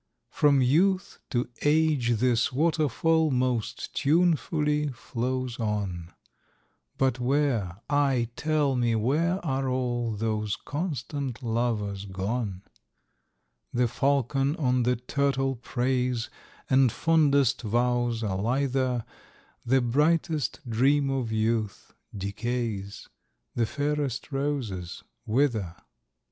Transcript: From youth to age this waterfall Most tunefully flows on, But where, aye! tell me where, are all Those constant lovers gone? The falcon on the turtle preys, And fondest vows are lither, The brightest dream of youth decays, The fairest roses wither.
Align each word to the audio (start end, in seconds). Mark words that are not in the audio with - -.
From 0.31 0.63
youth 0.63 1.19
to 1.29 1.47
age 1.61 2.13
this 2.17 2.51
waterfall 2.51 3.29
Most 3.29 3.93
tunefully 3.95 4.87
flows 4.91 5.59
on, 5.59 6.11
But 6.97 7.19
where, 7.19 7.83
aye! 7.87 8.29
tell 8.35 8.75
me 8.75 8.95
where, 8.95 9.37
are 9.45 9.69
all 9.69 10.15
Those 10.15 10.55
constant 10.55 11.43
lovers 11.43 12.05
gone? 12.05 12.63
The 13.71 13.87
falcon 13.87 14.55
on 14.55 14.81
the 14.81 14.95
turtle 14.95 15.57
preys, 15.57 16.31
And 16.67 16.91
fondest 16.91 17.61
vows 17.61 18.23
are 18.23 18.37
lither, 18.41 19.05
The 19.63 19.81
brightest 19.81 20.61
dream 20.67 21.11
of 21.11 21.31
youth 21.31 21.93
decays, 22.17 23.07
The 23.53 23.67
fairest 23.67 24.31
roses 24.31 25.03
wither. 25.27 25.75